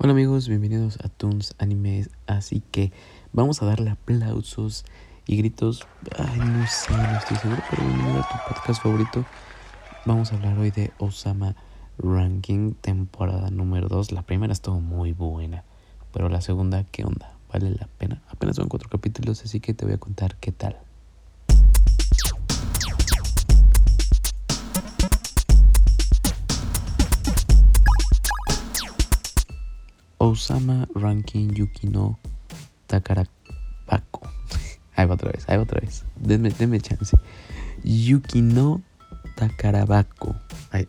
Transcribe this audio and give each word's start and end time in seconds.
Hola 0.00 0.12
amigos, 0.12 0.46
bienvenidos 0.46 0.96
a 1.02 1.08
Toons 1.08 1.56
Animes. 1.58 2.08
Así 2.28 2.62
que 2.70 2.92
vamos 3.32 3.60
a 3.62 3.66
darle 3.66 3.90
aplausos 3.90 4.84
y 5.26 5.36
gritos. 5.36 5.88
Ay, 6.16 6.38
no 6.38 6.64
sé, 6.68 6.92
no 6.92 7.18
estoy 7.18 7.36
seguro, 7.38 7.60
pero 7.68 7.82
bienvenido 7.82 8.20
a 8.20 8.28
tu 8.28 8.54
podcast 8.54 8.80
favorito. 8.80 9.24
Vamos 10.06 10.30
a 10.30 10.36
hablar 10.36 10.56
hoy 10.56 10.70
de 10.70 10.92
Osama 10.98 11.56
Ranking, 11.98 12.74
temporada 12.74 13.50
número 13.50 13.88
2. 13.88 14.12
La 14.12 14.22
primera 14.22 14.52
estuvo 14.52 14.80
muy 14.80 15.14
buena, 15.14 15.64
pero 16.12 16.28
la 16.28 16.42
segunda, 16.42 16.84
¿qué 16.84 17.02
onda? 17.02 17.36
¿Vale 17.52 17.70
la 17.70 17.88
pena? 17.98 18.22
Apenas 18.28 18.54
son 18.54 18.68
cuatro 18.68 18.88
capítulos, 18.88 19.42
así 19.42 19.58
que 19.58 19.74
te 19.74 19.84
voy 19.84 19.94
a 19.94 19.98
contar 19.98 20.36
qué 20.36 20.52
tal. 20.52 20.78
Osama 30.28 30.86
Ranking 30.94 31.54
Yukino 31.54 32.18
Takarabako. 32.86 34.28
Ahí 34.94 35.06
va 35.06 35.14
otra 35.14 35.30
vez, 35.32 35.48
ahí 35.48 35.56
va 35.56 35.62
otra 35.62 35.80
vez. 35.80 36.04
Denme, 36.16 36.50
denme 36.50 36.80
chance. 36.80 37.16
Yukino 37.82 38.82
Takarabako. 39.36 40.36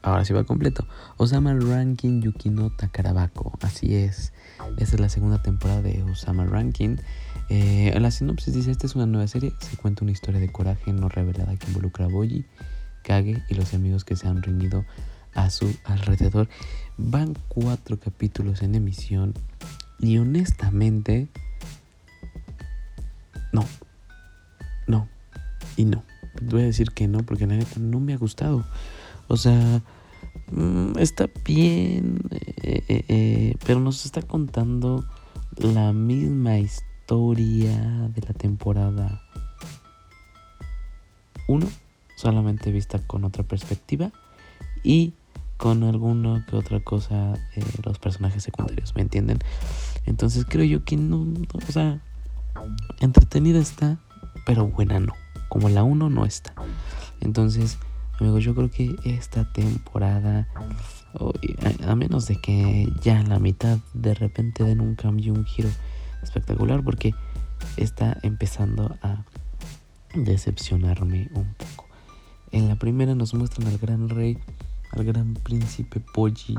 ahora 0.01 0.25
sí 0.25 0.33
va 0.33 0.43
completo. 0.43 0.85
Osama 1.15 1.53
Ranking 1.53 2.21
Yukino 2.21 2.69
Takarabako. 2.71 3.57
Así 3.61 3.95
es. 3.95 4.33
Esta 4.77 4.95
es 4.95 4.99
la 4.99 5.07
segunda 5.07 5.41
temporada 5.41 5.81
de 5.83 6.03
Osama 6.03 6.45
Ranking. 6.45 6.97
Eh, 7.47 7.97
la 7.97 8.11
sinopsis 8.11 8.53
dice: 8.53 8.71
Esta 8.71 8.87
es 8.87 8.95
una 8.95 9.05
nueva 9.05 9.27
serie. 9.27 9.53
Se 9.59 9.77
cuenta 9.77 10.03
una 10.03 10.11
historia 10.11 10.41
de 10.41 10.51
coraje 10.51 10.91
no 10.91 11.07
revelada 11.07 11.55
que 11.55 11.67
involucra 11.67 12.05
a 12.05 12.09
Boyi, 12.09 12.45
Kage 13.03 13.41
y 13.47 13.53
los 13.53 13.73
amigos 13.73 14.03
que 14.03 14.17
se 14.17 14.27
han 14.27 14.41
reunido 14.41 14.83
a 15.33 15.49
su 15.49 15.73
alrededor. 15.85 16.49
Van 16.97 17.35
cuatro 17.47 17.99
capítulos 17.99 18.61
en 18.61 18.75
emisión 18.75 19.33
y 19.99 20.17
honestamente, 20.17 21.27
no, 23.51 23.65
no 24.87 25.07
y 25.75 25.85
no. 25.85 26.03
Voy 26.41 26.61
a 26.61 26.65
decir 26.65 26.91
que 26.91 27.07
no 27.07 27.19
porque 27.19 27.47
la 27.47 27.55
neta 27.55 27.79
no 27.79 27.99
me 27.99 28.13
ha 28.13 28.17
gustado. 28.17 28.65
O 29.27 29.37
sea, 29.37 29.81
mm, 30.51 30.97
está 30.97 31.29
bien, 31.45 32.19
eh, 32.31 32.83
eh, 32.87 33.05
eh, 33.07 33.55
pero 33.65 33.79
nos 33.79 34.05
está 34.05 34.21
contando 34.21 35.05
la 35.57 35.93
misma 35.93 36.59
historia 36.59 37.77
de 38.13 38.21
la 38.21 38.33
temporada 38.33 39.21
1, 41.47 41.67
solamente 42.15 42.71
vista 42.71 42.99
con 42.99 43.25
otra 43.25 43.43
perspectiva 43.43 44.11
y 44.83 45.13
con 45.57 45.83
alguna 45.83 46.45
que 46.49 46.55
otra 46.55 46.79
cosa 46.79 47.33
eh, 47.55 47.63
los 47.83 47.99
personajes 47.99 48.43
secundarios, 48.43 48.95
¿me 48.95 49.01
entienden? 49.01 49.39
Entonces 50.05 50.45
creo 50.47 50.63
yo 50.63 50.85
que 50.85 50.95
no, 50.95 51.27
o 51.53 51.71
sea, 51.71 52.01
entretenida 53.01 53.59
está, 53.59 53.99
pero 54.45 54.67
buena 54.67 54.99
no, 54.99 55.13
como 55.49 55.67
la 55.67 55.83
1 55.83 56.09
no 56.09 56.25
está. 56.25 56.53
Entonces, 57.19 57.77
amigos, 58.19 58.43
yo 58.43 58.55
creo 58.55 58.71
que 58.71 58.95
esta 59.03 59.51
temporada, 59.51 60.47
a, 61.85 61.95
menos 61.95 62.27
de 62.27 62.37
que 62.37 62.87
ya 63.01 63.19
en 63.19 63.29
la 63.29 63.39
mitad 63.39 63.79
de 63.93 64.13
repente 64.13 64.63
den 64.63 64.79
un 64.79 64.95
cambio, 64.95 65.33
un 65.33 65.45
giro 65.45 65.69
espectacular, 66.23 66.83
porque 66.83 67.13
está 67.75 68.17
empezando 68.23 68.95
a 69.01 69.25
decepcionarme 70.15 71.29
un 71.33 71.53
poco. 71.53 71.87
En 72.51 72.67
la 72.67 72.75
primera 72.75 73.13
nos 73.13 73.33
muestran 73.33 73.67
al 73.67 73.77
gran 73.77 74.09
rey 74.09 74.37
gran 75.03 75.33
príncipe 75.33 75.99
Poggi. 75.99 76.55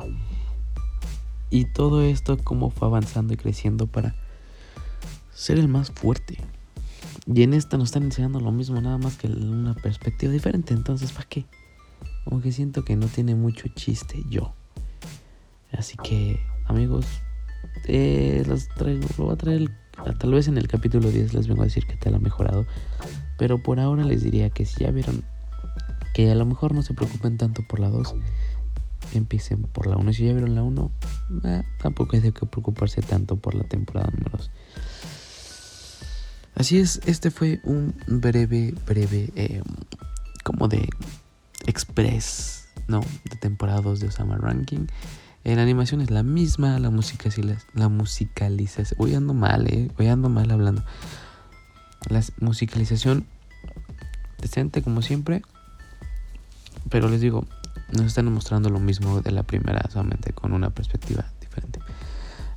Y 1.51 1.65
todo 1.73 2.03
esto 2.03 2.39
como 2.39 2.71
fue 2.71 2.89
avanzando 2.89 3.35
y 3.35 3.37
creciendo 3.37 3.87
para 3.87 4.15
ser 5.33 5.59
el 5.59 5.69
más 5.69 5.91
fuerte. 5.91 6.39
Y 7.27 7.43
en 7.43 7.55
esta 7.55 7.77
nos 7.77 7.89
están 7.89 8.05
enseñando 8.05 8.41
lo 8.41 8.53
mismo, 8.53 8.81
nada 8.81 8.99
más 8.99 9.17
que 9.17 9.27
una 9.27 9.75
perspectiva 9.75 10.33
diferente. 10.33 10.75
Entonces, 10.75 11.12
¿para 11.12 11.29
qué? 11.29 11.45
Como 12.25 12.41
que 12.41 12.53
siento 12.53 12.84
que 12.84 12.97
no 12.97 13.06
tiene 13.06 13.34
mucho 13.34 13.69
chiste 13.69 14.23
yo. 14.29 14.55
Así 15.73 15.97
que, 16.03 16.41
amigos, 16.67 17.06
eh, 17.87 18.45
los 18.47 18.69
traigo, 18.69 19.06
lo 19.19 19.25
voy 19.25 19.34
a 19.34 19.37
traer 19.37 19.71
tal 20.19 20.33
vez 20.33 20.49
en 20.49 20.56
el 20.56 20.67
capítulo 20.69 21.11
10 21.11 21.34
les 21.34 21.47
vengo 21.47 21.62
a 21.62 21.67
decir 21.67 21.87
que 21.87 21.97
tal 21.97 22.15
ha 22.15 22.19
mejorado. 22.19 22.67
Pero 23.39 23.62
por 23.62 23.81
ahora 23.81 24.05
les 24.05 24.23
diría 24.23 24.50
que 24.50 24.65
si 24.65 24.84
ya 24.84 24.91
vieron 24.91 25.25
a 26.28 26.34
lo 26.34 26.47
mejor 26.47 26.75
no 26.75 26.82
se 26.82 26.94
preocupen 26.94 27.36
tanto 27.36 27.62
por 27.62 27.81
la 27.81 27.88
2, 27.88 28.14
empiecen 29.14 29.62
por 29.62 29.86
la 29.86 29.97
1. 29.97 30.12
Si 30.12 30.26
ya 30.26 30.32
vieron 30.32 30.54
la 30.54 30.62
1, 30.62 30.91
eh, 31.44 31.62
tampoco 31.82 32.16
hay 32.16 32.22
de 32.22 32.32
que 32.32 32.47
preocuparse 32.47 33.03
tanto 33.03 33.36
por 33.36 33.54
la 33.54 33.64
temporada 33.64 34.10
número 34.10 34.38
2. 34.38 34.50
Así 36.56 36.78
es, 36.78 37.00
este 37.06 37.31
fue 37.31 37.60
un 37.64 37.94
breve, 38.06 38.75
breve, 38.86 39.31
em, 39.34 39.64
como 40.44 40.69
de 40.69 40.88
express, 41.66 42.69
¿no? 42.88 43.00
De 43.25 43.37
temporada 43.37 43.81
2 43.81 44.00
de 44.00 44.08
Osama 44.08 44.37
Ranking. 44.37 44.87
En 45.44 45.58
animación 45.58 46.02
es 46.02 46.10
la 46.10 46.22
misma, 46.22 46.78
la 46.78 46.91
música 46.91 47.31
sí, 47.31 47.42
la, 47.42 47.56
la 47.72 47.88
musicalización. 47.88 48.98
Voy 48.98 49.14
ando 49.14 49.32
mal, 49.32 49.66
eh. 49.69 49.91
Voy 49.97 50.08
ando 50.08 50.28
mal 50.28 50.50
hablando. 50.50 50.84
La 52.08 52.22
musicalización 52.41 53.26
decente 54.41 54.82
como 54.82 55.02
siempre. 55.02 55.42
Pero 56.91 57.09
les 57.09 57.21
digo, 57.21 57.47
nos 57.93 58.06
están 58.06 58.33
mostrando 58.33 58.69
lo 58.69 58.81
mismo 58.81 59.21
de 59.21 59.31
la 59.31 59.43
primera, 59.43 59.89
solamente 59.91 60.33
con 60.33 60.53
una 60.53 60.71
perspectiva 60.71 61.25
diferente. 61.41 61.81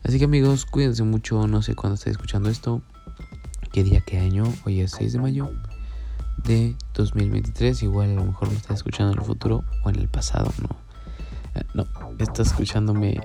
Así 0.03 0.19
que 0.19 0.25
amigos, 0.25 0.65
cuídense 0.65 1.03
mucho, 1.03 1.47
no 1.47 1.61
sé 1.61 1.75
cuándo 1.75 1.95
esté 1.95 2.09
escuchando 2.09 2.49
esto, 2.49 2.81
qué 3.71 3.83
día, 3.83 4.01
qué 4.01 4.19
año, 4.19 4.43
hoy 4.65 4.81
es 4.81 4.91
6 4.91 5.13
de 5.13 5.19
mayo 5.19 5.51
de 6.43 6.75
2023, 6.93 7.83
igual 7.83 8.11
a 8.11 8.15
lo 8.15 8.25
mejor 8.25 8.49
lo 8.49 8.55
estás 8.55 8.77
escuchando 8.77 9.13
en 9.13 9.19
el 9.19 9.25
futuro 9.25 9.63
o 9.83 9.89
en 9.89 9.95
el 9.97 10.09
pasado, 10.09 10.51
¿no? 10.61 10.69
Eh, 11.55 11.63
no, 11.73 11.85
estás 12.19 12.47
escuchándome 12.47 13.19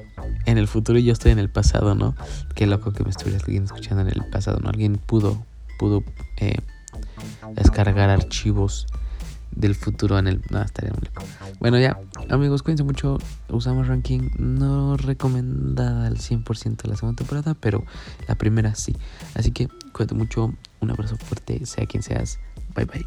en 0.46 0.58
el 0.58 0.68
futuro 0.68 0.98
y 0.98 1.04
yo 1.04 1.12
estoy 1.12 1.32
en 1.32 1.38
el 1.38 1.50
pasado, 1.50 1.94
¿no? 1.94 2.14
Qué 2.54 2.66
loco 2.66 2.92
que 2.92 3.02
me 3.02 3.10
estuvieras 3.10 3.46
escuchando 3.48 4.02
en 4.02 4.08
el 4.08 4.24
pasado, 4.30 4.60
¿no? 4.60 4.68
Alguien 4.68 4.98
pudo, 4.98 5.44
pudo 5.78 6.04
eh, 6.36 6.58
descargar 7.54 8.10
archivos 8.10 8.86
del 9.58 9.74
futuro 9.74 10.18
en 10.18 10.28
el. 10.28 10.42
No, 10.50 10.62
estaría. 10.62 10.92
Bueno, 11.58 11.78
ya, 11.78 11.98
amigos, 12.30 12.62
cuídense 12.62 12.84
mucho. 12.84 13.18
Usamos 13.48 13.88
ranking. 13.88 14.30
No 14.38 14.96
recomendada 14.96 16.06
al 16.06 16.16
100% 16.16 16.86
la 16.86 16.96
segunda 16.96 17.16
temporada, 17.16 17.54
pero 17.54 17.84
la 18.28 18.36
primera 18.36 18.74
sí. 18.74 18.96
Así 19.34 19.50
que 19.50 19.68
cuídate 19.92 20.14
mucho. 20.14 20.54
Un 20.80 20.90
abrazo 20.90 21.16
fuerte, 21.16 21.66
sea 21.66 21.86
quien 21.86 22.02
seas. 22.02 22.38
Bye 22.74 22.84
bye. 22.86 23.06